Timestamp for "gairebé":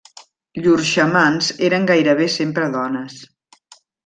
1.93-2.31